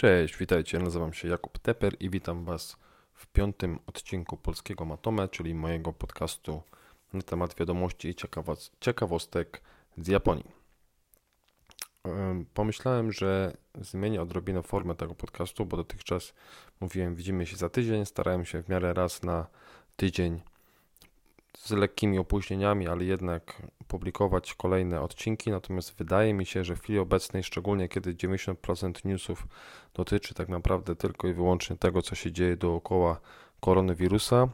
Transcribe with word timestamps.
Cześć, 0.00 0.36
witajcie. 0.36 0.78
Nazywam 0.78 1.12
się 1.12 1.28
Jakub 1.28 1.58
Teper 1.58 1.96
i 2.00 2.10
witam 2.10 2.44
Was 2.44 2.76
w 3.14 3.26
piątym 3.26 3.78
odcinku 3.86 4.36
Polskiego 4.36 4.84
Matome, 4.84 5.28
czyli 5.28 5.54
mojego 5.54 5.92
podcastu 5.92 6.62
na 7.12 7.22
temat 7.22 7.54
wiadomości 7.54 8.08
i 8.08 8.14
ciekawostek 8.80 9.62
z 9.98 10.08
Japonii. 10.08 10.50
Pomyślałem, 12.54 13.12
że 13.12 13.56
zmienię 13.80 14.22
odrobinę 14.22 14.62
formę 14.62 14.94
tego 14.94 15.14
podcastu, 15.14 15.66
bo 15.66 15.76
dotychczas 15.76 16.34
mówiłem, 16.80 17.14
widzimy 17.14 17.46
się 17.46 17.56
za 17.56 17.68
tydzień. 17.68 18.06
Starałem 18.06 18.44
się 18.44 18.62
w 18.62 18.68
miarę 18.68 18.94
raz 18.94 19.22
na 19.22 19.46
tydzień 19.96 20.40
z 21.58 21.70
lekkimi 21.70 22.18
opóźnieniami, 22.18 22.88
ale 22.88 23.04
jednak 23.04 23.62
publikować 23.88 24.54
kolejne 24.54 25.00
odcinki. 25.00 25.50
Natomiast 25.50 25.94
wydaje 25.98 26.34
mi 26.34 26.46
się, 26.46 26.64
że 26.64 26.76
w 26.76 26.80
chwili 26.80 26.98
obecnej, 26.98 27.42
szczególnie 27.42 27.88
kiedy 27.88 28.14
90% 28.14 29.04
newsów 29.04 29.46
dotyczy 29.94 30.34
tak 30.34 30.48
naprawdę 30.48 30.96
tylko 30.96 31.28
i 31.28 31.32
wyłącznie 31.32 31.76
tego, 31.76 32.02
co 32.02 32.14
się 32.14 32.32
dzieje 32.32 32.56
dookoła 32.56 33.20
koronawirusa, 33.60 34.48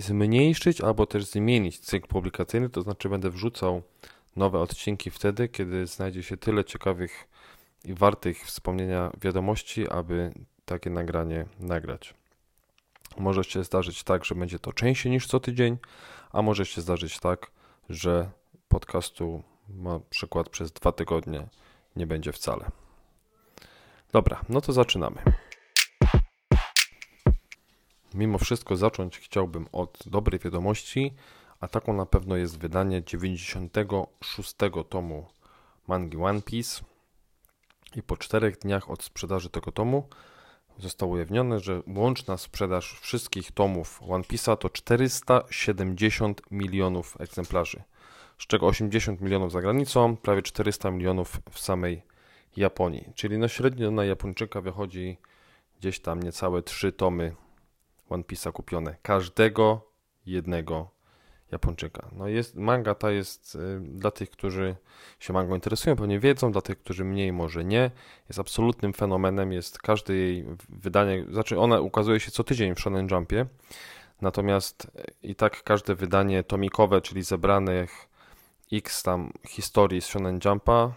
zmniejszyć 0.00 0.80
albo 0.80 1.06
też 1.06 1.24
zmienić 1.24 1.78
cykl 1.78 2.08
publikacyjny, 2.08 2.68
to 2.68 2.82
znaczy 2.82 3.08
będę 3.08 3.30
wrzucał 3.30 3.82
nowe 4.36 4.58
odcinki 4.58 5.10
wtedy, 5.10 5.48
kiedy 5.48 5.86
znajdzie 5.86 6.22
się 6.22 6.36
tyle 6.36 6.64
ciekawych 6.64 7.28
i 7.84 7.94
wartych 7.94 8.44
wspomnienia 8.44 9.10
wiadomości, 9.20 9.88
aby 9.88 10.32
takie 10.64 10.90
nagranie 10.90 11.46
nagrać. 11.60 12.14
Może 13.18 13.44
się 13.44 13.64
zdarzyć 13.64 14.04
tak, 14.04 14.24
że 14.24 14.34
będzie 14.34 14.58
to 14.58 14.72
częściej 14.72 15.12
niż 15.12 15.26
co 15.26 15.40
tydzień, 15.40 15.78
a 16.32 16.42
może 16.42 16.66
się 16.66 16.80
zdarzyć 16.80 17.18
tak, 17.18 17.50
że 17.88 18.30
podcastu 18.68 19.42
na 19.68 20.00
przykład 20.10 20.48
przez 20.48 20.72
dwa 20.72 20.92
tygodnie 20.92 21.48
nie 21.96 22.06
będzie 22.06 22.32
wcale. 22.32 22.70
Dobra, 24.12 24.44
no 24.48 24.60
to 24.60 24.72
zaczynamy. 24.72 25.22
Mimo 28.14 28.38
wszystko 28.38 28.76
zacząć 28.76 29.18
chciałbym 29.18 29.68
od 29.72 29.98
dobrej 30.06 30.38
wiadomości, 30.40 31.14
a 31.60 31.68
taką 31.68 31.92
na 31.92 32.06
pewno 32.06 32.36
jest 32.36 32.58
wydanie 32.58 33.04
96 33.04 34.54
tomu 34.88 35.26
mangi 35.88 36.16
One 36.16 36.42
Piece. 36.42 36.84
I 37.94 38.02
po 38.02 38.16
czterech 38.16 38.58
dniach 38.58 38.90
od 38.90 39.02
sprzedaży 39.02 39.50
tego 39.50 39.72
tomu 39.72 40.08
zostało 40.78 41.12
ujawnione, 41.12 41.60
że 41.60 41.82
łączna 41.96 42.36
sprzedaż 42.36 43.00
wszystkich 43.00 43.52
tomów 43.52 44.00
One 44.08 44.24
Piece'a 44.24 44.56
to 44.56 44.70
470 44.70 46.42
milionów 46.50 47.20
egzemplarzy, 47.20 47.82
z 48.38 48.46
czego 48.46 48.66
80 48.66 49.20
milionów 49.20 49.52
za 49.52 49.60
granicą, 49.60 50.16
prawie 50.16 50.42
400 50.42 50.90
milionów 50.90 51.40
w 51.50 51.58
samej 51.58 52.02
Japonii. 52.56 53.12
Czyli 53.14 53.38
no 53.38 53.48
średnio 53.48 53.90
na 53.90 54.04
Japończyka 54.04 54.60
wychodzi 54.60 55.18
gdzieś 55.80 56.00
tam 56.00 56.22
niecałe 56.22 56.62
3 56.62 56.92
tomy 56.92 57.34
One 58.08 58.22
Piece'a 58.22 58.52
kupione. 58.52 58.96
Każdego 59.02 59.90
jednego 60.26 60.95
Japończyka. 61.52 62.08
No 62.12 62.28
jest, 62.28 62.54
manga 62.54 62.94
ta 62.94 63.10
jest 63.10 63.54
y, 63.54 63.80
dla 63.80 64.10
tych, 64.10 64.30
którzy 64.30 64.76
się 65.20 65.32
mangą 65.32 65.54
interesują, 65.54 65.96
pewnie 65.96 66.20
wiedzą, 66.20 66.52
dla 66.52 66.60
tych, 66.60 66.78
którzy 66.78 67.04
mniej 67.04 67.32
może 67.32 67.64
nie. 67.64 67.90
Jest 68.28 68.40
absolutnym 68.40 68.92
fenomenem, 68.92 69.52
jest 69.52 69.78
każde 69.78 70.14
jej 70.14 70.44
wydanie, 70.68 71.24
znaczy 71.30 71.58
ona 71.58 71.80
ukazuje 71.80 72.20
się 72.20 72.30
co 72.30 72.44
tydzień 72.44 72.74
w 72.74 72.80
Shonen 72.80 73.08
Jumpie, 73.10 73.46
natomiast 74.20 74.84
y, 74.84 75.12
i 75.22 75.34
tak 75.34 75.62
każde 75.62 75.94
wydanie 75.94 76.44
tomikowe, 76.44 77.00
czyli 77.00 77.22
zebranych 77.22 78.08
x 78.72 79.02
tam 79.02 79.32
historii 79.48 80.00
z 80.00 80.06
Shonen 80.06 80.40
Jumpa, 80.44 80.92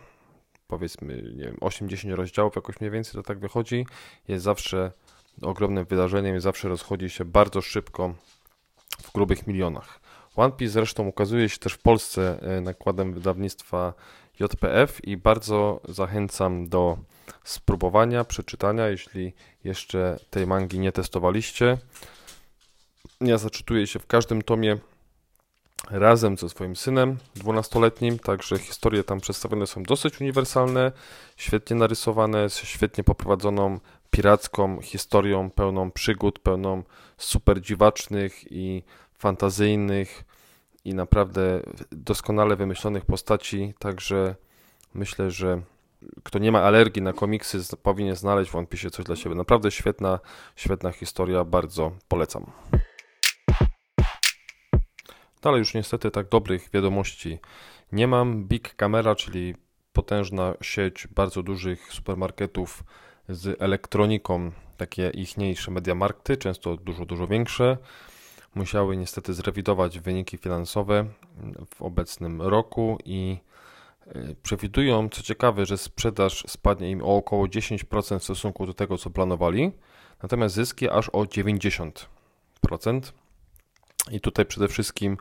powiedzmy, 0.68 1.22
nie 1.36 1.44
wiem, 1.44 1.56
8-10 1.56 2.14
rozdziałów 2.14 2.56
jakoś 2.56 2.80
mniej 2.80 2.92
więcej 2.92 3.14
to 3.14 3.24
tak 3.24 3.40
wychodzi, 3.40 3.86
jest 4.28 4.44
zawsze 4.44 4.92
ogromnym 5.42 5.86
wydarzeniem 5.86 6.38
i 6.38 6.40
zawsze 6.40 6.70
rozchodzi 6.70 7.10
się 7.10 7.26
bardzo 7.26 7.62
szybko 7.62 8.14
w 9.04 9.12
grubych 9.12 9.48
milionach. 9.48 10.00
One 10.40 10.52
Piece 10.52 10.74
zresztą 10.74 11.08
ukazuje 11.08 11.50
się 11.50 11.58
też 11.58 11.74
w 11.74 11.78
Polsce 11.78 12.40
e, 12.42 12.62
nakładem 12.62 13.14
wydawnictwa 13.14 13.94
JPF 14.40 15.04
i 15.06 15.18
bardzo 15.18 15.82
zachęcam 15.88 16.70
do 16.70 16.98
spróbowania, 17.44 18.24
przeczytania, 18.24 18.88
jeśli 18.88 19.34
jeszcze 19.64 20.20
tej 20.30 20.48
mangi 20.48 20.80
nie 20.80 20.92
testowaliście. 20.92 21.78
Ja 23.22 23.38
zaczytuję 23.38 23.88
się 23.88 24.00
w 24.00 24.08
każdym 24.08 24.42
tomie 24.42 24.78
razem 25.90 26.38
ze 26.38 26.50
swoim 26.50 26.76
synem 26.76 27.18
dwunastoletnim, 27.36 28.20
także 28.20 28.58
historie 28.58 29.04
tam 29.04 29.20
przedstawione 29.20 29.68
są 29.68 29.84
dosyć 29.84 30.22
uniwersalne, 30.22 30.92
świetnie 31.38 31.76
narysowane, 31.76 32.50
z 32.50 32.58
świetnie 32.58 33.04
poprowadzoną 33.04 33.80
piracką 34.12 34.82
historią, 34.82 35.50
pełną 35.50 35.92
przygód, 35.92 36.40
pełną 36.40 36.84
super 37.18 37.62
dziwacznych 37.62 38.52
i 38.52 38.84
fantazyjnych 39.14 40.29
i 40.90 40.94
naprawdę 40.94 41.62
doskonale 41.92 42.56
wymyślonych 42.56 43.06
postaci, 43.06 43.74
także 43.80 44.36
myślę, 44.94 45.32
że 45.32 45.62
kto 46.24 46.40
nie 46.40 46.52
ma 46.52 46.62
alergii 46.62 47.02
na 47.02 47.14
komiksy, 47.14 47.60
powinien 47.84 48.16
znaleźć 48.16 48.52
w 48.52 48.56
One 48.56 48.68
Piece 48.68 48.90
coś 48.90 49.06
dla 49.06 49.16
siebie. 49.16 49.36
Naprawdę 49.36 49.72
świetna, 49.72 50.20
świetna 50.56 50.92
historia, 50.92 51.44
bardzo 51.44 51.92
polecam. 52.08 52.52
Dalej 55.42 55.60
już 55.60 55.74
niestety 55.74 56.12
tak 56.12 56.30
dobrych 56.30 56.70
wiadomości 56.74 57.40
nie 57.92 58.08
mam. 58.08 58.46
Big 58.46 58.76
Camera, 58.76 59.16
czyli 59.16 59.56
potężna 59.94 60.54
sieć 60.62 61.08
bardzo 61.08 61.44
dużych 61.44 61.94
supermarketów 61.94 62.84
z 63.30 63.62
elektroniką, 63.62 64.52
takie 64.78 65.10
ichniejsze 65.10 65.72
mediamarkty, 65.72 66.38
często 66.38 66.78
dużo, 66.78 67.06
dużo 67.06 67.28
większe, 67.28 67.78
musiały 68.56 68.98
niestety 68.98 69.34
zrewidować 69.34 70.00
wyniki 70.00 70.38
finansowe 70.38 71.06
w 71.76 71.82
obecnym 71.82 72.42
roku 72.42 72.98
i 73.06 73.38
e, 74.08 74.36
przewidują, 74.44 75.10
co 75.10 75.24
ciekawe, 75.24 75.66
że 75.66 75.78
sprzedaż 75.78 76.44
spadnie 76.48 76.92
im 76.92 77.04
o 77.04 77.16
około 77.16 77.46
10% 77.46 78.20
w 78.20 78.24
stosunku 78.24 78.66
do 78.66 78.74
tego, 78.74 78.98
co 78.98 79.10
planowali, 79.10 79.72
natomiast 80.24 80.56
zyski 80.56 80.90
aż 80.90 81.10
o 81.10 81.20
90%. 81.20 83.12
I 84.12 84.20
tutaj 84.22 84.46
przede 84.46 84.68
wszystkim 84.68 85.18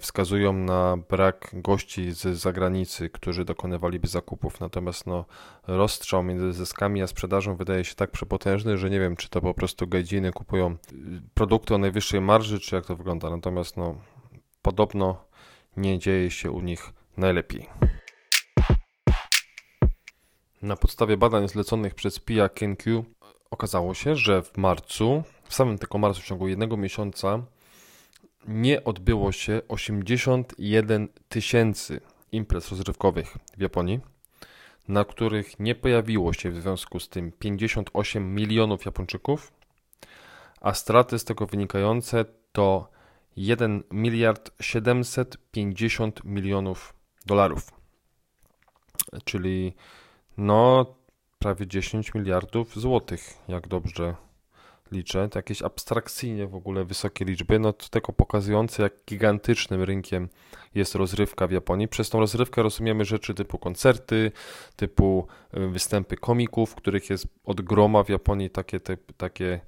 wskazują 0.00 0.52
na 0.52 0.96
brak 0.96 1.50
gości 1.52 2.12
z 2.12 2.22
zagranicy, 2.22 3.10
którzy 3.10 3.44
dokonywaliby 3.44 4.08
zakupów. 4.08 4.60
Natomiast 4.60 5.06
no, 5.06 5.24
rozstrzał 5.66 6.22
między 6.22 6.52
zyskami 6.52 7.02
a 7.02 7.06
sprzedażą 7.06 7.56
wydaje 7.56 7.84
się 7.84 7.94
tak 7.94 8.10
przepotężny, 8.10 8.78
że 8.78 8.90
nie 8.90 9.00
wiem, 9.00 9.16
czy 9.16 9.28
to 9.28 9.40
po 9.40 9.54
prostu 9.54 9.86
gadziny 9.86 10.32
kupują 10.32 10.76
produkty 11.34 11.74
o 11.74 11.78
najwyższej 11.78 12.20
marży, 12.20 12.60
czy 12.60 12.74
jak 12.74 12.86
to 12.86 12.96
wygląda. 12.96 13.30
Natomiast 13.30 13.76
no, 13.76 13.94
podobno 14.62 15.24
nie 15.76 15.98
dzieje 15.98 16.30
się 16.30 16.50
u 16.50 16.60
nich 16.60 16.92
najlepiej. 17.16 17.68
Na 20.62 20.76
podstawie 20.76 21.16
badań 21.16 21.48
zleconych 21.48 21.94
przez 21.94 22.18
PIA 22.18 22.48
KenQ 22.48 23.04
okazało 23.50 23.94
się, 23.94 24.16
że 24.16 24.42
w 24.42 24.56
marcu, 24.56 25.22
w 25.44 25.54
samym 25.54 25.78
tylko 25.78 25.98
marcu, 25.98 26.20
w 26.20 26.24
ciągu 26.24 26.48
jednego 26.48 26.76
miesiąca, 26.76 27.42
nie 28.46 28.84
odbyło 28.84 29.32
się 29.32 29.62
81 29.68 31.08
tysięcy 31.28 32.00
imprez 32.32 32.70
rozrywkowych 32.70 33.36
w 33.56 33.60
Japonii, 33.60 34.00
na 34.88 35.04
których 35.04 35.60
nie 35.60 35.74
pojawiło 35.74 36.32
się 36.32 36.50
w 36.50 36.60
związku 36.60 37.00
z 37.00 37.08
tym 37.08 37.32
58 37.32 38.34
milionów 38.34 38.84
Japończyków, 38.84 39.52
a 40.60 40.74
straty 40.74 41.18
z 41.18 41.24
tego 41.24 41.46
wynikające 41.46 42.24
to 42.52 42.90
1 43.36 43.82
miliard 43.90 44.50
750 44.60 46.24
milionów 46.24 46.94
dolarów. 47.26 47.70
Czyli 49.24 49.74
no 50.36 50.86
prawie 51.38 51.66
10 51.66 52.14
miliardów 52.14 52.76
złotych, 52.76 53.38
jak 53.48 53.68
dobrze 53.68 54.14
liczę, 54.92 55.28
to 55.28 55.38
jakieś 55.38 55.62
abstrakcyjnie 55.62 56.46
w 56.46 56.54
ogóle 56.54 56.84
wysokie 56.84 57.24
liczby, 57.24 57.58
no 57.58 57.72
to 57.72 57.88
tylko 57.88 58.12
pokazujące, 58.12 58.82
jak 58.82 58.92
gigantycznym 59.08 59.82
rynkiem 59.82 60.28
jest 60.74 60.94
rozrywka 60.94 61.46
w 61.46 61.50
Japonii. 61.50 61.88
Przez 61.88 62.10
tą 62.10 62.20
rozrywkę 62.20 62.62
rozumiemy 62.62 63.04
rzeczy 63.04 63.34
typu 63.34 63.58
koncerty, 63.58 64.32
typu 64.76 65.26
y, 65.56 65.68
występy 65.68 66.16
komików, 66.16 66.74
których 66.74 67.10
jest 67.10 67.26
od 67.44 67.60
groma 67.60 68.02
w 68.02 68.08
Japonii 68.08 68.50
takie, 68.50 68.80
te, 68.80 68.96
takie, 69.16 69.60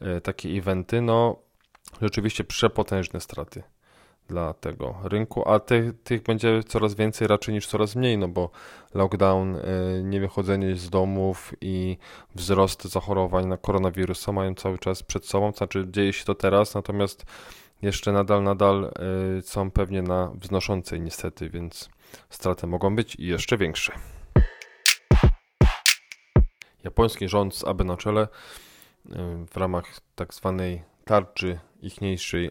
e, 0.00 0.20
takie 0.20 0.48
eventy. 0.48 1.00
No, 1.02 1.36
rzeczywiście 2.02 2.44
przepotężne 2.44 3.20
straty 3.20 3.62
dla 4.28 4.54
tego 4.54 4.94
rynku, 5.02 5.48
a 5.48 5.60
tych, 5.60 6.02
tych 6.02 6.22
będzie 6.22 6.62
coraz 6.62 6.94
więcej 6.94 7.28
raczej 7.28 7.54
niż 7.54 7.66
coraz 7.66 7.96
mniej, 7.96 8.18
no 8.18 8.28
bo 8.28 8.50
lockdown, 8.94 9.56
e, 9.56 9.62
niewychodzenie 10.02 10.76
z 10.76 10.90
domów 10.90 11.54
i 11.60 11.98
wzrost 12.34 12.84
zachorowań 12.84 13.46
na 13.46 13.56
koronawirusa 13.56 14.32
mają 14.32 14.54
cały 14.54 14.78
czas 14.78 15.02
przed 15.02 15.26
sobą, 15.26 15.52
znaczy 15.52 15.86
dzieje 15.90 16.12
się 16.12 16.24
to 16.24 16.34
teraz, 16.34 16.74
natomiast 16.74 17.24
jeszcze 17.82 18.12
nadal, 18.12 18.42
nadal 18.42 18.84
e, 19.38 19.42
są 19.42 19.70
pewnie 19.70 20.02
na 20.02 20.30
wznoszącej 20.34 21.00
niestety, 21.00 21.50
więc 21.50 21.88
straty 22.30 22.66
mogą 22.66 22.96
być 22.96 23.14
i 23.14 23.26
jeszcze 23.26 23.56
większe. 23.56 23.92
japoński 26.84 27.28
rząd 27.28 27.54
z 27.54 27.64
Abe 27.64 27.84
na 27.84 27.96
czele 27.96 28.22
y, 28.22 29.10
w 29.50 29.56
ramach 29.56 29.84
tak 30.14 30.34
zwanej 30.34 30.82
tarczy 31.04 31.58
ichniejszej 31.82 32.50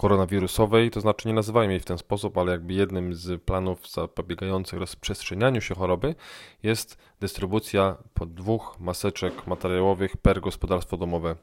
antykoronawirusowej, 0.00 0.90
to 0.90 1.00
znaczy 1.00 1.28
nie 1.28 1.34
nazywają 1.34 1.70
jej 1.70 1.80
w 1.80 1.84
ten 1.84 1.98
sposób, 1.98 2.38
ale 2.38 2.52
jakby 2.52 2.74
jednym 2.74 3.14
z 3.14 3.42
planów 3.42 3.88
zapobiegających 3.90 4.78
rozprzestrzenianiu 4.78 5.60
się 5.60 5.74
choroby 5.74 6.14
jest 6.62 6.98
dystrybucja 7.20 7.96
po 8.14 8.26
dwóch 8.26 8.76
maseczek 8.80 9.46
materiałowych 9.46 10.16
per 10.16 10.40
gospodarstwo 10.40 10.96
domowe 10.96 11.36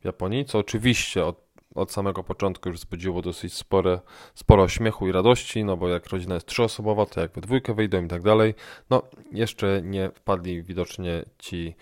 w 0.00 0.04
Japonii, 0.04 0.44
co 0.44 0.58
oczywiście 0.58 1.24
od, 1.24 1.40
od 1.74 1.92
samego 1.92 2.24
początku 2.24 2.68
już 2.68 2.78
wzbudziło 2.78 3.22
dosyć 3.22 3.54
spore, 3.54 4.00
sporo 4.34 4.68
śmiechu 4.68 5.08
i 5.08 5.12
radości, 5.12 5.64
no 5.64 5.76
bo 5.76 5.88
jak 5.88 6.06
rodzina 6.06 6.34
jest 6.34 6.46
trzyosobowa, 6.46 7.06
to 7.06 7.20
jak 7.20 7.32
we 7.32 7.40
dwójkę 7.40 7.74
wyjdą 7.74 8.04
i 8.04 8.08
tak 8.08 8.22
dalej. 8.22 8.54
No, 8.90 9.02
jeszcze 9.32 9.80
nie 9.84 10.10
wpadli 10.10 10.62
widocznie 10.62 11.24
ci 11.38 11.74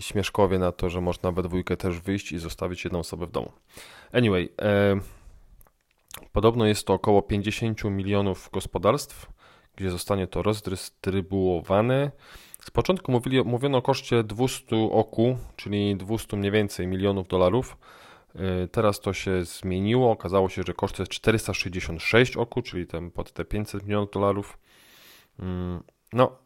śmieszkowie 0.00 0.58
na 0.58 0.72
to, 0.72 0.90
że 0.90 1.00
można 1.00 1.32
we 1.32 1.42
dwójkę 1.42 1.76
też 1.76 2.00
wyjść 2.00 2.32
i 2.32 2.38
zostawić 2.38 2.84
jedną 2.84 2.98
osobę 2.98 3.26
w 3.26 3.30
domu. 3.30 3.52
Anyway, 4.12 4.48
podobno 6.32 6.66
jest 6.66 6.86
to 6.86 6.92
około 6.92 7.22
50 7.22 7.84
milionów 7.84 8.50
gospodarstw, 8.52 9.26
gdzie 9.76 9.90
zostanie 9.90 10.26
to 10.26 10.42
rozdystrybuowane. 10.42 12.10
Z 12.62 12.70
początku 12.70 13.12
mówili, 13.12 13.44
mówiono 13.44 13.78
o 13.78 13.82
koszcie 13.82 14.24
200 14.24 14.76
oku, 14.76 15.38
czyli 15.56 15.96
200 15.96 16.36
mniej 16.36 16.52
więcej 16.52 16.86
milionów 16.86 17.28
dolarów. 17.28 17.76
E, 18.34 18.68
teraz 18.68 19.00
to 19.00 19.12
się 19.12 19.44
zmieniło. 19.44 20.10
Okazało 20.10 20.48
się, 20.48 20.62
że 20.66 20.74
koszt 20.74 20.98
jest 20.98 21.10
466 21.10 22.36
oku, 22.36 22.62
czyli 22.62 22.86
ten, 22.86 23.10
pod 23.10 23.32
te 23.32 23.44
500 23.44 23.82
milionów 23.82 24.10
dolarów. 24.10 24.58
Mm, 25.38 25.82
no, 26.12 26.36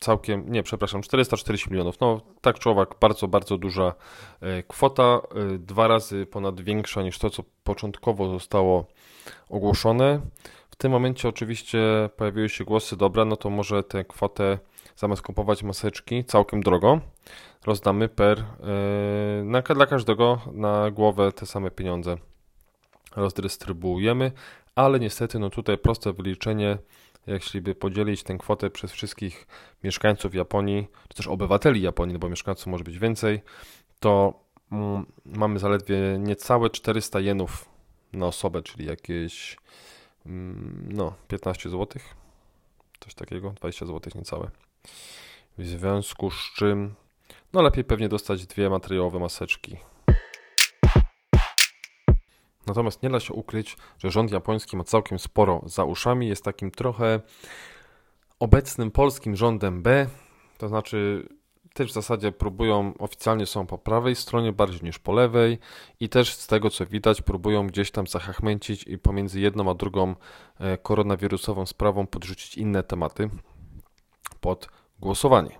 całkiem, 0.00 0.52
nie, 0.52 0.62
przepraszam, 0.62 1.02
440 1.02 1.70
milionów. 1.70 2.00
No, 2.00 2.20
tak 2.40 2.58
czy 2.58 2.70
owak, 2.70 2.94
bardzo, 3.00 3.28
bardzo 3.28 3.58
duża 3.58 3.94
e, 4.40 4.62
kwota. 4.62 5.20
E, 5.54 5.58
dwa 5.58 5.88
razy 5.88 6.26
ponad 6.26 6.60
większa 6.60 7.02
niż 7.02 7.18
to, 7.18 7.30
co 7.30 7.42
początkowo 7.64 8.28
zostało 8.28 8.86
ogłoszone. 9.48 10.20
W 10.70 10.76
tym 10.76 10.92
momencie 10.92 11.28
oczywiście 11.28 12.10
pojawiły 12.16 12.48
się 12.48 12.64
głosy, 12.64 12.96
dobra, 12.96 13.24
no 13.24 13.36
to 13.36 13.50
może 13.50 13.82
tę 13.82 14.04
kwotę 14.04 14.58
zamiast 14.96 15.22
kupować 15.22 15.62
maseczki 15.62 16.24
całkiem 16.24 16.62
drogo, 16.62 17.00
rozdamy 17.66 18.08
per 18.08 18.38
e, 18.38 19.44
na, 19.44 19.62
dla 19.62 19.86
każdego 19.86 20.40
na 20.52 20.90
głowę 20.90 21.32
te 21.32 21.46
same 21.46 21.70
pieniądze 21.70 22.16
rozdystrybuujemy, 23.16 24.32
ale 24.74 25.00
niestety 25.00 25.38
no 25.38 25.50
tutaj 25.50 25.78
proste 25.78 26.12
wyliczenie 26.12 26.78
jeśli 27.26 27.60
by 27.60 27.74
podzielić 27.74 28.22
tę 28.22 28.38
kwotę 28.38 28.70
przez 28.70 28.92
wszystkich 28.92 29.46
mieszkańców 29.84 30.34
Japonii, 30.34 30.86
czy 31.08 31.16
też 31.16 31.26
obywateli 31.26 31.82
Japonii, 31.82 32.12
no 32.12 32.18
bo 32.18 32.28
mieszkańców 32.28 32.66
może 32.66 32.84
być 32.84 32.98
więcej, 32.98 33.40
to 34.00 34.40
mm, 34.72 35.06
mamy 35.24 35.58
zaledwie 35.58 35.96
niecałe 36.18 36.70
400 36.70 37.20
jenów 37.20 37.68
na 38.12 38.26
osobę, 38.26 38.62
czyli 38.62 38.86
jakieś 38.86 39.56
mm, 40.26 40.88
no 40.92 41.14
15 41.28 41.70
zł, 41.70 42.02
coś 43.00 43.14
takiego, 43.14 43.50
20 43.50 43.86
zł 43.86 44.12
niecałe. 44.14 44.50
W 45.58 45.66
związku 45.66 46.30
z 46.30 46.52
czym 46.56 46.94
no 47.52 47.62
lepiej 47.62 47.84
pewnie 47.84 48.08
dostać 48.08 48.46
dwie 48.46 48.70
materiałowe 48.70 49.18
maseczki 49.18 49.76
Natomiast 52.66 53.02
nie 53.02 53.10
da 53.10 53.20
się 53.20 53.34
ukryć, 53.34 53.76
że 53.98 54.10
rząd 54.10 54.30
japoński 54.30 54.76
ma 54.76 54.84
całkiem 54.84 55.18
sporo 55.18 55.62
za 55.66 55.84
uszami. 55.84 56.28
Jest 56.28 56.44
takim 56.44 56.70
trochę 56.70 57.20
obecnym 58.38 58.90
polskim 58.90 59.36
rządem 59.36 59.82
B, 59.82 60.06
to 60.58 60.68
znaczy 60.68 61.28
też 61.74 61.90
w 61.90 61.94
zasadzie 61.94 62.32
próbują, 62.32 62.92
oficjalnie 62.98 63.46
są 63.46 63.66
po 63.66 63.78
prawej 63.78 64.16
stronie 64.16 64.52
bardziej 64.52 64.82
niż 64.82 64.98
po 64.98 65.12
lewej 65.12 65.58
i 66.00 66.08
też 66.08 66.34
z 66.34 66.46
tego 66.46 66.70
co 66.70 66.86
widać 66.86 67.22
próbują 67.22 67.66
gdzieś 67.66 67.90
tam 67.90 68.06
zachachmęcić 68.06 68.82
i 68.82 68.98
pomiędzy 68.98 69.40
jedną 69.40 69.70
a 69.70 69.74
drugą 69.74 70.14
e, 70.58 70.78
koronawirusową 70.78 71.66
sprawą 71.66 72.06
podrzucić 72.06 72.58
inne 72.58 72.82
tematy 72.82 73.30
pod 74.40 74.68
głosowanie. 75.00 75.58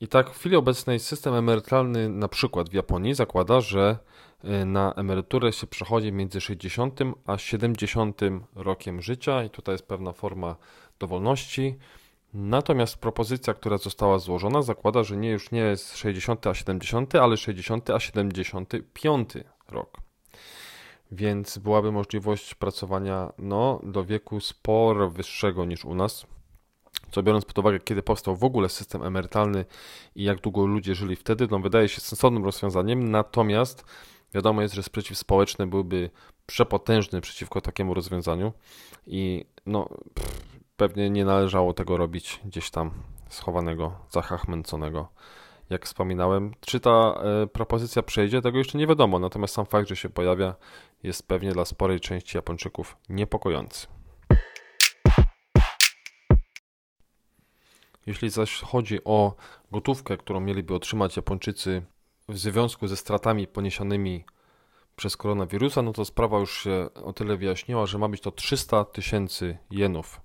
I 0.00 0.08
tak 0.08 0.30
w 0.30 0.38
chwili 0.38 0.56
obecnej 0.56 1.00
system 1.00 1.34
emerytalny 1.34 2.08
na 2.08 2.28
przykład 2.28 2.70
w 2.70 2.72
Japonii 2.72 3.14
zakłada, 3.14 3.60
że 3.60 3.98
na 4.66 4.94
emeryturę 4.94 5.52
się 5.52 5.66
przechodzi 5.66 6.12
między 6.12 6.40
60 6.40 7.00
a 7.26 7.38
70 7.38 8.20
rokiem 8.54 9.02
życia 9.02 9.44
i 9.44 9.50
tutaj 9.50 9.74
jest 9.74 9.86
pewna 9.86 10.12
forma 10.12 10.56
dowolności. 10.98 11.78
Natomiast 12.34 12.96
propozycja, 12.96 13.54
która 13.54 13.78
została 13.78 14.18
złożona, 14.18 14.62
zakłada, 14.62 15.02
że 15.02 15.16
nie 15.16 15.30
już 15.30 15.50
nie 15.50 15.60
jest 15.60 15.96
60 15.96 16.46
a 16.46 16.54
70, 16.54 17.14
ale 17.14 17.36
60 17.36 17.90
a 17.90 18.00
75 18.00 19.30
rok. 19.68 19.96
Więc 21.12 21.58
byłaby 21.58 21.92
możliwość 21.92 22.54
pracowania 22.54 23.32
no, 23.38 23.80
do 23.82 24.04
wieku 24.04 24.40
sporo 24.40 25.10
wyższego 25.10 25.64
niż 25.64 25.84
u 25.84 25.94
nas. 25.94 26.26
Co 27.10 27.22
biorąc 27.22 27.44
pod 27.44 27.58
uwagę, 27.58 27.80
kiedy 27.80 28.02
powstał 28.02 28.36
w 28.36 28.44
ogóle 28.44 28.68
system 28.68 29.02
emerytalny 29.02 29.64
i 30.14 30.24
jak 30.24 30.40
długo 30.40 30.66
ludzie 30.66 30.94
żyli 30.94 31.16
wtedy, 31.16 31.48
no 31.50 31.58
wydaje 31.58 31.88
się 31.88 32.00
sensownym 32.00 32.44
rozwiązaniem. 32.44 33.10
Natomiast 33.10 33.84
Wiadomo 34.34 34.62
jest, 34.62 34.74
że 34.74 34.82
sprzeciw 34.82 35.18
społeczny 35.18 35.66
byłby 35.66 36.10
przepotężny 36.46 37.20
przeciwko 37.20 37.60
takiemu 37.60 37.94
rozwiązaniu 37.94 38.52
i 39.06 39.44
no, 39.66 39.88
pff, 40.14 40.44
pewnie 40.76 41.10
nie 41.10 41.24
należało 41.24 41.74
tego 41.74 41.96
robić 41.96 42.40
gdzieś 42.44 42.70
tam 42.70 42.90
schowanego, 43.28 43.92
zachachmęconego. 44.10 45.08
Jak 45.70 45.86
wspominałem, 45.86 46.54
czy 46.60 46.80
ta 46.80 46.90
e, 46.90 47.46
propozycja 47.46 48.02
przejdzie, 48.02 48.42
tego 48.42 48.58
jeszcze 48.58 48.78
nie 48.78 48.86
wiadomo, 48.86 49.18
natomiast 49.18 49.54
sam 49.54 49.66
fakt, 49.66 49.88
że 49.88 49.96
się 49.96 50.08
pojawia, 50.08 50.54
jest 51.02 51.28
pewnie 51.28 51.52
dla 51.52 51.64
sporej 51.64 52.00
części 52.00 52.36
Japończyków 52.36 52.96
niepokojący. 53.08 53.86
Jeśli 58.06 58.30
zaś 58.30 58.60
chodzi 58.60 59.04
o 59.04 59.34
gotówkę, 59.72 60.16
którą 60.16 60.40
mieliby 60.40 60.74
otrzymać 60.74 61.16
Japończycy 61.16 61.82
w 62.28 62.38
związku 62.38 62.88
ze 62.88 62.96
stratami 62.96 63.46
poniesionymi 63.46 64.24
przez 64.96 65.16
koronawirusa, 65.16 65.82
no 65.82 65.92
to 65.92 66.04
sprawa 66.04 66.38
już 66.38 66.62
się 66.62 66.88
o 67.04 67.12
tyle 67.12 67.36
wyjaśniła, 67.36 67.86
że 67.86 67.98
ma 67.98 68.08
być 68.08 68.20
to 68.20 68.30
300 68.30 68.84
tysięcy 68.84 69.58
jenów, 69.70 70.20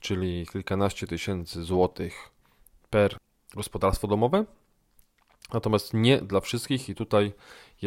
czyli 0.00 0.46
kilkanaście 0.46 1.06
tysięcy 1.06 1.64
złotych 1.64 2.30
per 2.90 3.16
gospodarstwo 3.54 4.08
domowe. 4.08 4.44
Natomiast 5.52 5.94
nie 5.94 6.18
dla 6.18 6.40
wszystkich 6.40 6.88
i 6.88 6.94
tutaj 6.94 7.32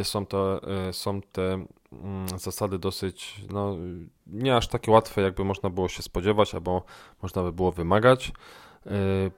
są, 0.03 0.25
te, 0.25 0.37
e, 0.37 0.93
są 0.93 1.21
te 1.21 1.65
mm, 1.91 2.39
zasady 2.39 2.79
dosyć, 2.79 3.41
no, 3.49 3.75
nie 4.27 4.55
aż 4.55 4.67
takie 4.67 4.91
łatwe, 4.91 5.21
jakby 5.21 5.43
można 5.43 5.69
było 5.69 5.89
się 5.89 6.03
spodziewać, 6.03 6.55
albo 6.55 6.83
można 7.21 7.43
by 7.43 7.53
było 7.53 7.71
wymagać, 7.71 8.31
e, 8.85 8.91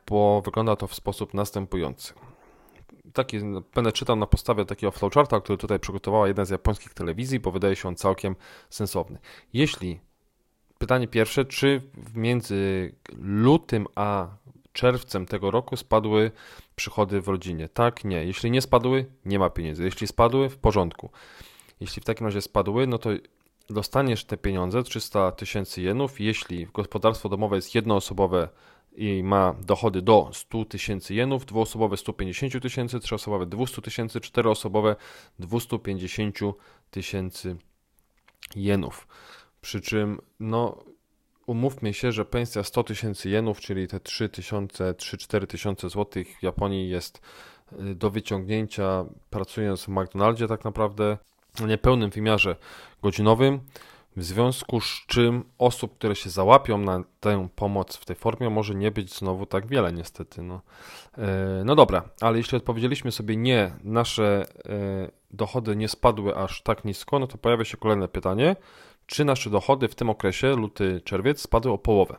bo 0.09 0.41
wygląda 0.41 0.75
to 0.75 0.87
w 0.87 0.95
sposób 0.95 1.33
następujący 1.33 2.13
taki, 3.13 3.39
będę 3.75 3.91
czytał 3.91 4.15
na 4.15 4.27
podstawie 4.27 4.65
takiego 4.65 4.91
flowcharta, 4.91 5.41
który 5.41 5.57
tutaj 5.57 5.79
przygotowała 5.79 6.27
jedna 6.27 6.45
z 6.45 6.49
japońskich 6.49 6.93
telewizji, 6.93 7.39
bo 7.39 7.51
wydaje 7.51 7.75
się 7.75 7.87
on 7.87 7.95
całkiem 7.95 8.35
sensowny. 8.69 9.19
Jeśli, 9.53 9.99
pytanie 10.77 11.07
pierwsze, 11.07 11.45
czy 11.45 11.81
między 12.15 12.93
lutym 13.17 13.87
a 13.95 14.27
czerwcem 14.73 15.25
tego 15.25 15.51
roku 15.51 15.77
spadły 15.77 16.31
przychody 16.75 17.21
w 17.21 17.27
rodzinie? 17.27 17.69
Tak, 17.69 18.03
nie. 18.03 18.25
Jeśli 18.25 18.51
nie 18.51 18.61
spadły, 18.61 19.05
nie 19.25 19.39
ma 19.39 19.49
pieniędzy. 19.49 19.83
Jeśli 19.83 20.07
spadły, 20.07 20.49
w 20.49 20.57
porządku. 20.57 21.09
Jeśli 21.79 22.01
w 22.01 22.05
takim 22.05 22.27
razie 22.27 22.41
spadły, 22.41 22.87
no 22.87 22.97
to 22.97 23.09
dostaniesz 23.69 24.25
te 24.25 24.37
pieniądze, 24.37 24.83
300 24.83 25.31
tysięcy 25.31 25.81
jenów, 25.81 26.19
jeśli 26.19 26.67
gospodarstwo 26.73 27.29
domowe 27.29 27.55
jest 27.55 27.75
jednoosobowe 27.75 28.49
i 28.95 29.23
ma 29.23 29.55
dochody 29.61 30.01
do 30.01 30.29
100 30.33 30.65
tysięcy 30.65 31.13
jenów, 31.13 31.45
dwuosobowe 31.45 31.97
150 31.97 32.61
tysięcy, 32.61 32.99
trzyosobowe 32.99 33.45
200 33.45 33.81
tysięcy, 33.81 34.21
czteroosobowe 34.21 34.95
250 35.39 36.39
tysięcy 36.91 37.55
jenów. 38.55 39.07
Przy 39.61 39.81
czym, 39.81 40.21
no, 40.39 40.83
umówmy 41.45 41.93
się, 41.93 42.11
że 42.11 42.25
pensja 42.25 42.63
100 42.63 42.83
tysięcy 42.83 43.29
jenów, 43.29 43.59
czyli 43.59 43.87
te 43.87 43.99
3 43.99 44.29
tysiące, 44.29 44.93
3-4 44.93 45.47
tysiące 45.47 45.89
złotych 45.89 46.37
w 46.39 46.43
Japonii 46.43 46.89
jest 46.89 47.21
y, 47.81 47.95
do 47.95 48.09
wyciągnięcia 48.09 49.05
pracując 49.29 49.83
w 49.83 49.87
McDonaldzie 49.87 50.47
tak 50.47 50.63
naprawdę 50.63 51.17
w 51.55 51.67
niepełnym 51.67 52.09
wymiarze 52.09 52.55
godzinowym. 53.01 53.59
W 54.17 54.23
związku 54.23 54.81
z 54.81 55.05
czym 55.07 55.43
osób, 55.57 55.97
które 55.97 56.15
się 56.15 56.29
załapią 56.29 56.77
na 56.77 57.03
tę 57.19 57.47
pomoc 57.55 57.95
w 57.95 58.05
tej 58.05 58.15
formie, 58.15 58.49
może 58.49 58.75
nie 58.75 58.91
być 58.91 59.17
znowu 59.17 59.45
tak 59.45 59.67
wiele, 59.67 59.93
niestety. 59.93 60.41
No, 60.41 60.61
e, 61.17 61.63
no 61.65 61.75
dobra, 61.75 62.09
ale 62.21 62.37
jeśli 62.37 62.57
odpowiedzieliśmy 62.57 63.11
sobie 63.11 63.37
nie, 63.37 63.71
nasze 63.83 64.45
e, 64.65 65.11
dochody 65.31 65.75
nie 65.75 65.89
spadły 65.89 66.35
aż 66.35 66.61
tak 66.61 66.85
nisko, 66.85 67.19
no 67.19 67.27
to 67.27 67.37
pojawia 67.37 67.65
się 67.65 67.77
kolejne 67.77 68.07
pytanie: 68.07 68.55
czy 69.05 69.25
nasze 69.25 69.49
dochody 69.49 69.87
w 69.87 69.95
tym 69.95 70.09
okresie, 70.09 70.55
luty, 70.55 71.01
czerwiec, 71.05 71.41
spadły 71.41 71.71
o 71.71 71.77
połowę? 71.77 72.15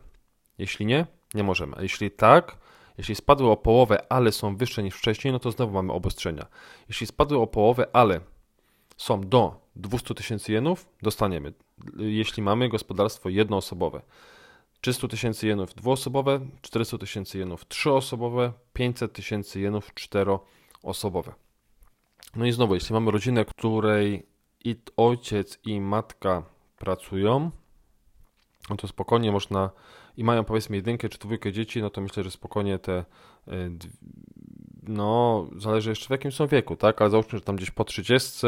Jeśli 0.58 0.86
nie, 0.86 1.06
nie 1.34 1.42
możemy. 1.42 1.76
Jeśli 1.80 2.10
tak, 2.10 2.56
Jeśli 2.98 3.14
spadły 3.14 3.50
o 3.50 3.56
połowę, 3.56 4.12
ale 4.12 4.32
są 4.32 4.56
wyższe 4.56 4.82
niż 4.82 4.94
wcześniej, 4.94 5.32
no 5.32 5.38
to 5.38 5.50
znowu 5.50 5.72
mamy 5.72 5.92
obostrzenia. 5.92 6.46
Jeśli 6.88 7.06
spadły 7.06 7.38
o 7.38 7.46
połowę, 7.46 7.86
ale 7.92 8.20
są 8.96 9.20
do 9.20 9.63
200 9.76 10.14
tysięcy 10.14 10.52
jenów, 10.52 10.86
dostaniemy. 11.02 11.52
Jeśli 11.96 12.42
mamy 12.42 12.68
gospodarstwo 12.68 13.28
jednoosobowe. 13.28 14.02
300 14.80 15.08
tysięcy 15.08 15.46
jenów 15.46 15.74
dwuosobowe, 15.74 16.40
400 16.62 16.98
tysięcy 16.98 17.38
jenów 17.38 17.68
trzyosobowe, 17.68 18.52
500 18.72 19.12
tysięcy 19.12 19.60
jenów 19.60 19.94
czteroosobowe. 19.94 21.34
No 22.36 22.46
i 22.46 22.52
znowu, 22.52 22.74
jeśli 22.74 22.92
mamy 22.92 23.10
rodzinę, 23.10 23.44
której 23.44 24.26
i 24.64 24.76
ojciec 24.96 25.58
i 25.64 25.80
matka 25.80 26.42
pracują, 26.78 27.50
no 28.70 28.76
to 28.76 28.88
spokojnie 28.88 29.32
można 29.32 29.70
i 30.16 30.24
mają 30.24 30.44
powiedzmy 30.44 30.76
jedynkę 30.76 31.08
czy 31.08 31.18
dwójkę 31.18 31.52
dzieci, 31.52 31.82
no 31.82 31.90
to 31.90 32.00
myślę, 32.00 32.22
że 32.22 32.30
spokojnie 32.30 32.78
te 32.78 32.92
e, 32.92 33.04
no 34.82 35.46
zależy 35.56 35.90
jeszcze 35.90 36.06
w 36.06 36.10
jakim 36.10 36.32
są 36.32 36.46
wieku, 36.46 36.76
tak, 36.76 37.00
ale 37.00 37.10
załóżmy, 37.10 37.38
że 37.38 37.44
tam 37.44 37.56
gdzieś 37.56 37.70
po 37.70 37.84
30, 37.84 38.46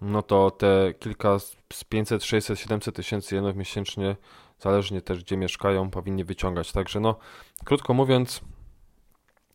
no 0.00 0.22
to 0.22 0.50
te 0.50 0.94
kilka 0.98 1.38
z 1.38 1.84
500, 1.88 2.24
600, 2.24 2.58
700 2.58 2.96
tysięcy 2.96 3.34
jenów 3.34 3.56
miesięcznie, 3.56 4.16
zależnie 4.58 5.02
też 5.02 5.24
gdzie 5.24 5.36
mieszkają, 5.36 5.90
powinni 5.90 6.24
wyciągać. 6.24 6.72
Także 6.72 7.00
no, 7.00 7.16
krótko 7.64 7.94
mówiąc, 7.94 8.40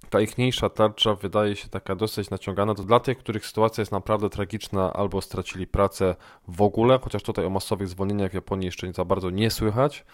ta 0.10 0.22
ichniejsza 0.22 0.70
tarcza 0.70 1.16
wydaje 1.16 1.56
się 1.56 1.70
taka 1.70 1.96
dosyć 1.96 2.30
naciągana. 2.30 2.76
To 2.76 2.84
dla 2.84 3.00
tych, 3.00 3.18
których 3.18 3.46
sytuacja 3.46 3.82
jest 3.82 3.92
naprawdę 3.92 4.30
tragiczna 4.30 4.94
albo 4.94 5.22
stracili 5.22 5.68
pracę 5.68 6.16
w 6.48 6.62
ogóle, 6.62 7.00
chociaż 7.04 7.24
tutaj 7.24 7.46
o 7.46 7.50
masowych 7.50 7.88
zwolnieniach 7.88 8.32
w 8.32 8.34
Japonii 8.34 8.66
jeszcze 8.66 8.94
za 8.94 9.06
bardzo 9.06 9.30
nie 9.30 9.52
słychać, 9.52 10.06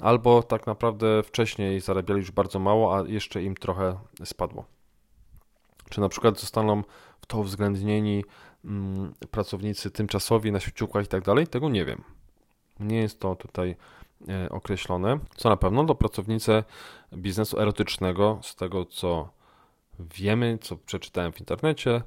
albo 0.00 0.42
tak 0.42 0.66
naprawdę 0.66 1.22
wcześniej 1.22 1.80
zarabiali 1.80 2.20
już 2.20 2.30
bardzo 2.30 2.58
mało, 2.58 2.96
a 2.96 3.08
jeszcze 3.08 3.42
im 3.42 3.54
trochę 3.54 3.96
spadło. 4.24 4.64
Czy 5.90 6.00
na 6.00 6.08
przykład 6.08 6.40
zostaną 6.40 6.82
w 7.20 7.26
to 7.26 7.38
uwzględnieni 7.38 8.24
pracownicy 9.30 9.90
tymczasowi 9.90 10.52
na 10.52 10.60
sieciówkach 10.60 11.04
i 11.04 11.08
tak 11.08 11.24
dalej? 11.24 11.46
Tego 11.46 11.68
nie 11.68 11.84
wiem. 11.84 12.04
Nie 12.80 12.96
jest 12.96 13.20
to 13.20 13.36
tutaj 13.36 13.76
e, 14.28 14.48
określone. 14.50 15.18
Co 15.36 15.48
na 15.48 15.56
pewno 15.56 15.84
to 15.84 15.94
pracownicy 15.94 16.64
biznesu 17.14 17.60
erotycznego, 17.60 18.38
z 18.42 18.56
tego 18.56 18.84
co 18.84 19.28
wiemy, 19.98 20.58
co 20.60 20.76
przeczytałem 20.76 21.32
w 21.32 21.40
internecie, 21.40 22.02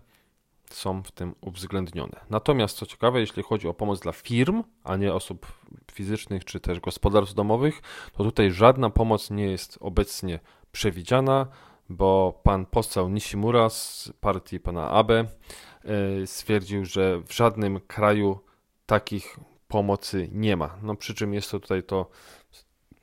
są 0.69 1.03
w 1.03 1.11
tym 1.11 1.35
uwzględnione. 1.41 2.19
Natomiast 2.29 2.77
co 2.77 2.85
ciekawe, 2.85 3.19
jeśli 3.19 3.43
chodzi 3.43 3.67
o 3.67 3.73
pomoc 3.73 3.99
dla 3.99 4.11
firm, 4.11 4.63
a 4.83 4.95
nie 4.97 5.13
osób 5.13 5.45
fizycznych 5.91 6.45
czy 6.45 6.59
też 6.59 6.79
gospodarstw 6.79 7.35
domowych, 7.35 7.81
to 8.17 8.23
tutaj 8.23 8.51
żadna 8.51 8.89
pomoc 8.89 9.29
nie 9.29 9.45
jest 9.45 9.77
obecnie 9.81 10.39
przewidziana, 10.71 11.47
bo 11.89 12.39
pan 12.43 12.65
poseł 12.65 13.09
Nishimura 13.09 13.69
z 13.69 14.13
partii 14.21 14.59
pana 14.59 14.89
Abe 14.89 15.25
stwierdził, 16.25 16.85
że 16.85 17.19
w 17.19 17.33
żadnym 17.33 17.79
kraju 17.79 18.39
takich 18.85 19.39
pomocy 19.67 20.29
nie 20.31 20.57
ma. 20.57 20.75
No 20.83 20.95
przy 20.95 21.13
czym 21.13 21.33
jest 21.33 21.51
to 21.51 21.59
tutaj 21.59 21.83
to 21.83 22.09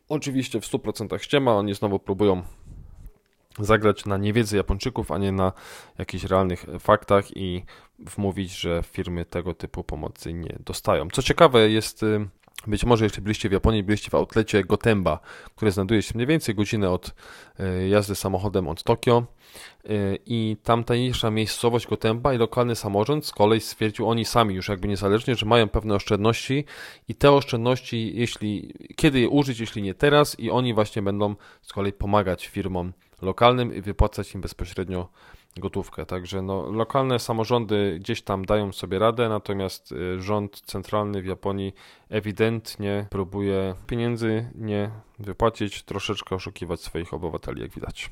oczywiście 0.08 0.60
w 0.60 0.64
100% 0.64 1.18
ściema, 1.18 1.54
oni 1.56 1.74
znowu 1.74 1.98
próbują 1.98 2.42
zagrać 3.58 4.06
na 4.06 4.16
niewiedzy 4.16 4.56
Japończyków, 4.56 5.12
a 5.12 5.18
nie 5.18 5.32
na 5.32 5.52
jakichś 5.98 6.24
realnych 6.24 6.66
faktach 6.80 7.36
i 7.36 7.64
wmówić, 7.98 8.52
że 8.52 8.82
firmy 8.82 9.24
tego 9.24 9.54
typu 9.54 9.84
pomocy 9.84 10.32
nie 10.32 10.56
dostają. 10.64 11.08
Co 11.12 11.22
ciekawe 11.22 11.70
jest, 11.70 12.02
y, 12.02 12.28
być 12.66 12.84
może 12.84 13.04
jeśli 13.04 13.22
byliście 13.22 13.48
w 13.48 13.52
Japonii, 13.52 13.82
byliście 13.82 14.10
w 14.10 14.14
outlecie 14.14 14.64
Gotemba, 14.64 15.20
które 15.56 15.72
znajduje 15.72 16.02
się 16.02 16.12
mniej 16.14 16.26
więcej 16.26 16.54
godzinę 16.54 16.90
od 16.90 17.14
y, 17.60 17.88
jazdy 17.88 18.14
samochodem 18.14 18.68
od 18.68 18.82
Tokio. 18.82 19.24
Y, 19.90 20.18
i 20.26 20.56
tamtejsza 20.62 21.30
miejscowość 21.30 21.86
Gotemba 21.86 22.34
i 22.34 22.38
lokalny 22.38 22.76
samorząd 22.76 23.26
z 23.26 23.32
kolei 23.32 23.60
stwierdził 23.60 24.08
oni 24.08 24.24
sami 24.24 24.54
już 24.54 24.68
jakby 24.68 24.88
niezależnie, 24.88 25.34
że 25.34 25.46
mają 25.46 25.68
pewne 25.68 25.94
oszczędności 25.94 26.64
i 27.08 27.14
te 27.14 27.32
oszczędności, 27.32 28.12
jeśli 28.14 28.74
kiedy 28.96 29.20
je 29.20 29.28
użyć, 29.28 29.60
jeśli 29.60 29.82
nie 29.82 29.94
teraz 29.94 30.40
i 30.40 30.50
oni 30.50 30.74
właśnie 30.74 31.02
będą 31.02 31.34
z 31.62 31.72
kolei 31.72 31.92
pomagać 31.92 32.46
firmom 32.46 32.92
lokalnym 33.22 33.74
i 33.74 33.80
wypłacać 33.82 34.34
im 34.34 34.40
bezpośrednio 34.40 35.08
gotówkę. 35.56 36.06
Także 36.06 36.42
no, 36.42 36.70
lokalne 36.70 37.18
samorządy 37.18 37.98
gdzieś 38.00 38.22
tam 38.22 38.44
dają 38.44 38.72
sobie 38.72 38.98
radę, 38.98 39.28
natomiast 39.28 39.92
y, 39.92 40.20
rząd 40.20 40.60
centralny 40.60 41.22
w 41.22 41.26
Japonii 41.26 41.74
ewidentnie 42.08 43.06
próbuje 43.10 43.74
pieniędzy 43.86 44.50
nie 44.54 44.90
wypłacić, 45.18 45.82
troszeczkę 45.82 46.34
oszukiwać 46.34 46.80
swoich 46.80 47.14
obywateli, 47.14 47.62
jak 47.62 47.70
widać. 47.70 48.10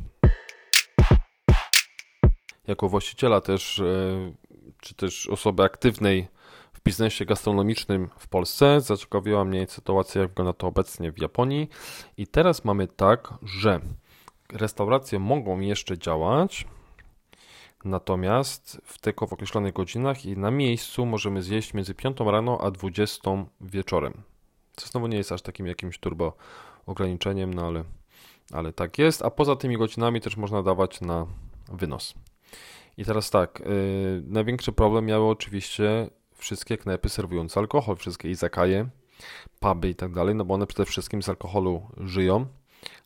Jako 2.67 2.89
właściciela 2.89 3.41
też, 3.41 3.79
y, 3.79 4.35
czy 4.81 4.95
też 4.95 5.29
osoby 5.29 5.63
aktywnej 5.63 6.29
w 6.73 6.83
biznesie 6.83 7.25
gastronomicznym 7.25 8.09
w 8.19 8.29
Polsce 8.29 8.81
zaciekawiła 8.81 9.45
mnie 9.45 9.67
sytuacja, 9.67 10.21
jak 10.21 10.31
wygląda 10.31 10.53
to 10.53 10.67
obecnie 10.67 11.13
w 11.13 11.21
Japonii. 11.21 11.69
I 12.17 12.27
teraz 12.27 12.65
mamy 12.65 12.87
tak, 12.87 13.35
że 13.43 13.81
restauracje 14.53 15.19
mogą 15.19 15.61
jeszcze 15.61 15.99
działać, 15.99 16.67
natomiast 17.89 18.81
w 18.85 18.99
tylko 18.99 19.27
w 19.27 19.33
określonych 19.33 19.75
godzinach 19.75 20.27
i 20.27 20.37
na 20.37 20.51
miejscu 20.51 21.07
możemy 21.07 21.43
zjeść 21.43 21.75
między 21.75 21.95
5 21.95 22.17
rano 22.21 22.61
a 22.61 22.71
20 22.71 23.31
wieczorem. 23.61 24.23
Co 24.77 24.87
znowu 24.87 25.07
nie 25.07 25.17
jest 25.17 25.33
aż 25.33 25.43
takim 25.43 25.67
jakimś 25.67 25.99
turbo 25.99 26.33
ograniczeniem, 26.87 27.55
no 27.55 27.67
ale, 27.67 27.85
ale 28.53 28.73
tak 28.73 28.99
jest. 28.99 29.23
A 29.23 29.31
poza 29.31 29.57
tymi 29.57 29.79
godzinami 29.79 30.21
też 30.21 30.37
można 30.37 30.63
dawać 30.63 31.01
na 31.01 31.27
wynos. 31.69 32.15
I 32.97 33.05
teraz 33.05 33.31
tak, 33.31 33.61
yy, 33.61 34.23
największy 34.27 34.73
problem 34.73 35.07
miały 35.07 35.29
oczywiście 35.29 36.11
wszystkie 36.35 36.79
knajpy 36.79 37.09
serwujące 37.09 37.61
alkohol, 37.61 37.97
wszystkie 37.97 38.31
izakaje, 38.31 38.89
puby 39.61 39.89
i 39.89 39.95
tak 39.95 40.13
dalej, 40.13 40.35
no 40.35 40.45
bo 40.45 40.55
one 40.55 40.67
przede 40.67 40.85
wszystkim 40.85 41.23
z 41.23 41.29
alkoholu 41.29 41.83
żyją 41.97 42.47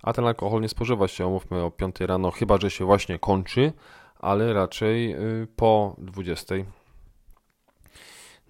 a 0.03 0.13
ten 0.13 0.27
alkohol 0.27 0.61
nie 0.61 0.69
spożywa 0.69 1.09
się, 1.09 1.27
omówmy 1.27 1.63
o 1.63 1.71
5 1.71 2.01
rano, 2.01 2.31
chyba 2.31 2.59
że 2.59 2.71
się 2.71 2.85
właśnie 2.85 3.19
kończy, 3.19 3.73
ale 4.23 4.53
raczej 4.53 5.15
y, 5.43 5.47
po 5.57 5.97
20. 5.99 6.55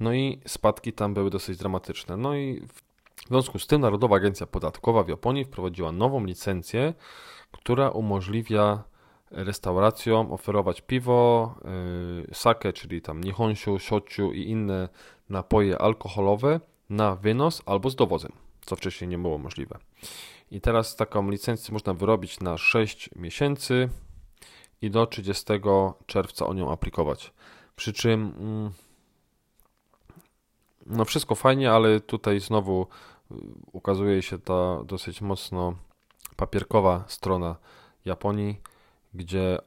No 0.01 0.13
i 0.15 0.41
spadki 0.47 0.93
tam 0.93 1.15
były 1.15 1.31
dosyć 1.31 1.59
dramatyczne. 1.59 2.17
No 2.17 2.35
i 2.35 2.61
w 3.17 3.29
związku 3.29 3.59
z 3.59 3.67
tym 3.67 3.81
Narodowa 3.81 4.17
Agencja 4.17 4.47
Podatkowa 4.47 5.03
w 5.03 5.09
Japonii 5.09 5.45
wprowadziła 5.45 5.93
nową 5.93 6.25
licencję, 6.25 6.95
która 7.53 7.91
umożliwia 7.91 8.85
restauracjom 9.31 10.33
oferować 10.33 10.81
piwo, 10.81 11.55
yy, 12.27 12.35
sake, 12.35 12.73
czyli 12.73 13.03
tam 13.03 13.25
nihonshu, 13.25 13.79
shochu 13.79 14.33
i 14.33 14.43
inne 14.43 14.89
napoje 15.29 15.79
alkoholowe 15.79 16.61
na 16.91 17.17
wynos 17.17 17.63
albo 17.67 17.91
z 17.91 17.97
dowozem, 17.97 18.33
co 18.61 18.77
wcześniej 18.77 19.09
nie 19.09 19.19
było 19.19 19.39
możliwe. 19.39 19.79
I 20.51 20.61
teraz 20.61 20.97
taką 20.97 21.31
licencję 21.31 21.73
można 21.73 21.95
wyrobić 21.95 22.41
na 22.41 22.59
6 22.59 23.11
miesięcy 23.17 23.89
i 24.83 24.91
do 24.91 25.07
30 25.07 25.45
czerwca 26.07 26.47
o 26.47 26.55
nią 26.55 26.73
aplikować. 26.73 27.33
Przy 27.77 27.93
czym 27.93 28.35
mm, 28.39 28.71
no 30.87 31.05
wszystko 31.05 31.35
fajnie, 31.35 31.73
ale 31.73 32.01
tutaj 32.01 32.41
znowu 32.41 32.87
y, 33.31 33.35
ukazuje 33.73 34.23
się 34.23 34.39
ta 34.39 34.85
dosyć 34.85 35.21
mocno 35.21 35.75
papierkowa 36.37 37.05
strona 37.09 37.57
Japonii, 38.05 38.61
gdzie 39.15 39.59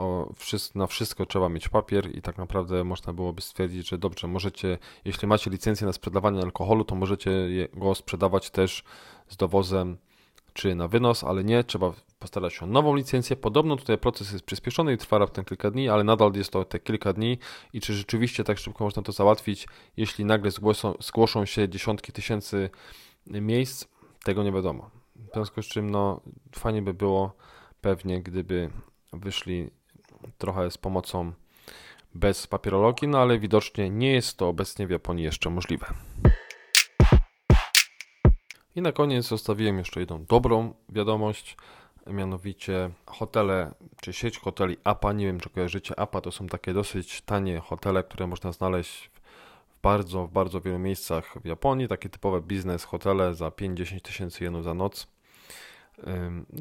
na 0.76 0.88
wszystko 0.88 1.26
trzeba 1.26 1.50
mieć 1.50 1.70
papier 1.70 2.16
i 2.16 2.22
tak 2.22 2.38
naprawdę 2.38 2.84
można 2.84 3.14
byłoby 3.14 3.42
stwierdzić, 3.42 3.90
że 3.90 3.98
dobrze, 3.98 4.28
możecie, 4.28 4.78
jeśli 5.06 5.28
macie 5.28 5.50
licencję 5.50 5.88
na 5.88 5.94
sprzedawanie 5.94 6.42
alkoholu, 6.42 6.84
to 6.84 6.96
możecie 6.96 7.32
go 7.74 7.96
sprzedawać 7.96 8.50
też 8.50 8.84
z 9.28 9.38
dowozem 9.38 9.98
czy 10.56 10.76
na 10.76 10.88
wynos, 10.88 11.24
ale 11.24 11.44
nie, 11.44 11.64
trzeba 11.64 11.94
postarać 12.20 12.54
się 12.54 12.66
o 12.66 12.68
nową 12.68 12.96
licencję. 12.96 13.36
Podobno 13.36 13.76
tutaj 13.76 13.98
proces 13.98 14.32
jest 14.32 14.46
przyspieszony 14.46 14.94
i 14.94 14.98
trwa 14.98 15.18
raptem 15.18 15.46
kilka 15.46 15.72
dni, 15.72 15.90
ale 15.90 16.04
nadal 16.04 16.34
jest 16.34 16.52
to 16.52 16.66
te 16.66 16.80
kilka 16.80 17.14
dni 17.14 17.38
i 17.74 17.82
czy 17.82 17.94
rzeczywiście 17.94 18.44
tak 18.44 18.58
szybko 18.58 18.84
można 18.84 19.04
to 19.04 19.12
załatwić, 19.12 19.68
jeśli 19.98 20.26
nagle 20.26 20.52
zgłoszą, 20.52 20.94
zgłoszą 21.00 21.46
się 21.46 21.70
dziesiątki 21.70 22.12
tysięcy 22.12 22.70
miejsc, 23.28 23.88
tego 24.24 24.44
nie 24.44 24.52
wiadomo. 24.52 24.90
W 25.16 25.34
związku 25.34 25.62
z 25.62 25.66
czym 25.66 25.92
no, 25.92 26.22
fajnie 26.56 26.82
by 26.82 26.94
było 26.94 27.34
pewnie, 27.82 28.22
gdyby 28.22 28.70
wyszli 29.14 29.70
trochę 30.38 30.72
z 30.72 30.78
pomocą 30.78 31.32
bez 32.14 32.48
papierologii, 32.48 33.08
no 33.08 33.20
ale 33.20 33.40
widocznie 33.40 33.90
nie 33.90 34.12
jest 34.12 34.38
to 34.38 34.48
obecnie 34.48 34.88
w 34.88 34.90
Japonii 34.90 35.24
jeszcze 35.24 35.50
możliwe. 35.50 35.86
I 38.76 38.82
na 38.82 38.92
koniec 38.92 39.26
zostawiłem 39.26 39.78
jeszcze 39.78 40.00
jedną 40.00 40.26
dobrą 40.26 40.74
wiadomość, 40.90 41.58
mianowicie 42.08 42.90
hotele, 43.06 43.72
czy 44.02 44.14
sieć 44.14 44.40
hoteli 44.40 44.78
APA, 44.84 45.14
nie 45.14 45.26
wiem 45.26 45.40
czy 45.40 45.50
kojarzycie 45.50 46.00
APA, 46.00 46.22
to 46.22 46.32
są 46.32 46.48
takie 46.48 46.74
dosyć 46.74 47.22
tanie 47.22 47.60
hotele, 47.60 48.04
które 48.04 48.28
można 48.28 48.52
znaleźć 48.52 49.12
w 49.70 49.82
bardzo, 49.82 50.28
w 50.28 50.32
bardzo 50.32 50.62
wielu 50.62 50.80
miejscach 50.80 51.38
w 51.42 51.46
Japonii, 51.46 51.88
takie 51.88 52.10
typowe 52.10 52.42
biznes 52.42 52.84
hotele 52.84 53.36
za 53.36 53.50
5-10 53.50 54.02
tysięcy 54.02 54.44
jenów 54.44 54.64
za 54.64 54.74
noc. 54.74 55.15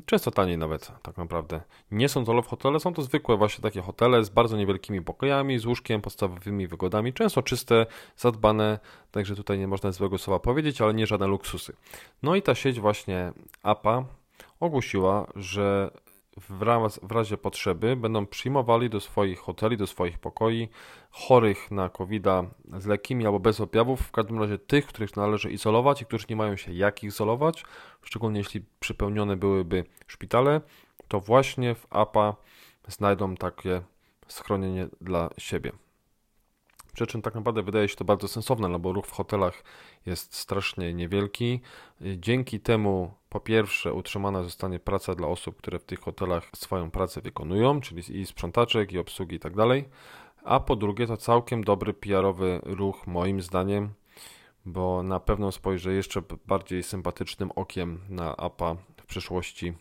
Często 0.07 0.31
taniej 0.31 0.59
nawet, 0.59 0.93
tak 1.03 1.17
naprawdę. 1.17 1.61
Nie 1.91 2.09
są 2.09 2.25
to 2.25 2.33
love 2.33 2.49
hotele, 2.49 2.81
są 2.81 2.95
to 2.95 3.03
zwykłe 3.03 3.37
właśnie 3.37 3.63
takie 3.63 3.81
hotele 3.81 4.25
z 4.25 4.29
bardzo 4.29 4.57
niewielkimi 4.57 5.03
pokojami, 5.03 5.59
z 5.59 5.67
łóżkiem, 5.67 6.01
podstawowymi 6.01 6.67
wygodami, 6.67 7.13
często 7.13 7.43
czyste, 7.43 7.87
zadbane, 8.17 8.79
także 9.11 9.37
tutaj 9.37 9.59
nie 9.59 9.69
można 9.69 9.93
złego 9.93 10.19
słowa 10.19 10.41
powiedzieć, 10.41 10.81
ale 10.81 10.95
nie 10.95 11.07
żadne 11.07 11.27
luksusy. 11.27 11.77
No 12.23 12.35
i 12.37 12.43
ta 12.43 12.55
sieć 12.55 12.81
właśnie 12.81 13.33
APA 13.63 14.05
ogłosiła, 14.61 15.27
że 15.37 15.91
w, 16.37 16.63
raz, 16.63 17.01
w 17.03 17.13
razie 17.13 17.37
potrzeby 17.37 17.97
będą 17.97 18.27
przyjmowali 18.27 18.91
do 18.91 19.01
swoich 19.01 19.39
hoteli, 19.39 19.77
do 19.77 19.87
swoich 19.87 20.19
pokoi 20.19 20.69
chorych 21.11 21.71
na 21.71 21.89
covid 21.89 22.25
z 22.79 22.87
lekkimi 22.87 23.27
albo 23.27 23.41
bez 23.41 23.61
objawów, 23.61 24.01
w 24.01 24.11
każdym 24.11 24.41
razie 24.41 24.59
tych, 24.59 24.87
których 24.87 25.17
należy 25.17 25.51
izolować 25.51 26.03
i 26.03 26.07
którzy 26.07 26.27
nie 26.31 26.37
mają 26.37 26.57
się 26.57 26.73
jak 26.73 27.05
izolować, 27.05 27.65
szczególnie 28.03 28.39
jeśli 28.39 28.65
przypełnione 28.81 29.37
byłyby 29.37 29.85
szpitale, 30.07 30.61
to 31.09 31.21
właśnie 31.21 31.75
w 31.75 31.87
APA 31.91 32.37
znajdą 32.89 33.35
takie 33.35 33.83
schronienie 34.29 34.89
dla 35.01 35.31
siebie. 35.39 35.84
Przy 36.95 37.07
czym 37.07 37.23
tak 37.23 37.35
naprawdę 37.35 37.63
wydaje 37.63 37.89
się 37.89 37.97
to 37.97 38.05
bardzo 38.05 38.29
sensowne, 38.29 38.69
no 38.69 38.79
bo 38.79 38.93
ruch 38.93 39.07
w 39.07 39.11
hotelach 39.11 39.65
jest 40.07 40.35
strasznie 40.35 40.95
niewielki. 40.95 41.61
Dzięki 42.01 42.61
temu 42.61 43.15
po 43.29 43.41
pierwsze 43.41 43.95
utrzymana 43.95 44.43
zostanie 44.43 44.79
praca 44.79 45.15
dla 45.15 45.29
osób, 45.29 45.57
które 45.57 45.79
w 45.79 45.85
tych 45.85 46.01
hotelach 46.01 46.51
swoją 46.57 46.91
pracę 46.91 47.21
wykonują, 47.21 47.81
czyli 47.81 48.21
i 48.21 48.27
sprzątaczek, 48.27 48.93
i 48.93 48.99
obsługi 48.99 49.37
i 49.37 49.41
tak 49.41 49.57
dalej. 49.57 49.89
A 50.45 50.61
po 50.61 50.77
drugie 50.77 51.07
to 51.07 51.17
całkiem 51.17 51.65
dobry 51.65 51.95
PR-owy 51.95 52.61
ruch 52.63 53.07
moim 53.07 53.43
zdaniem, 53.43 53.95
bo 54.67 55.03
na 55.03 55.21
pewno 55.21 55.53
spojrzę 55.53 55.93
jeszcze 55.93 56.23
bardziej 56.47 56.83
sympatycznym 56.83 57.51
okiem 57.51 58.01
na 58.09 58.37
APA 58.37 58.77
w 58.97 59.07
przyszłości. 59.07 59.75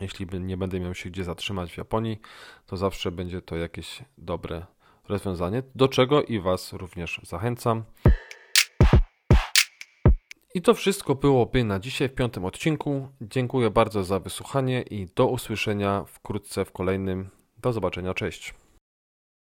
Jeśli 0.00 0.26
nie 0.40 0.56
będę 0.56 0.80
miał 0.80 0.94
się 0.94 1.10
gdzie 1.10 1.24
zatrzymać 1.24 1.72
w 1.72 1.78
Japonii, 1.78 2.20
to 2.66 2.76
zawsze 2.76 3.10
będzie 3.10 3.42
to 3.42 3.56
jakieś 3.56 4.02
dobre 4.18 4.66
rozwiązanie, 5.08 5.62
do 5.74 5.88
czego 5.88 6.22
i 6.22 6.40
Was 6.40 6.72
również 6.72 7.20
zachęcam. 7.22 7.84
I 10.54 10.62
to 10.62 10.74
wszystko 10.74 11.14
byłoby 11.14 11.64
na 11.64 11.78
dzisiaj 11.78 12.08
w 12.08 12.14
piątym 12.14 12.44
odcinku. 12.44 13.08
Dziękuję 13.20 13.70
bardzo 13.70 14.04
za 14.04 14.20
wysłuchanie 14.20 14.82
i 14.82 15.06
do 15.06 15.26
usłyszenia 15.26 16.04
wkrótce 16.06 16.64
w 16.64 16.72
kolejnym. 16.72 17.30
Do 17.62 17.72
zobaczenia, 17.72 18.14
cześć. 18.14 18.54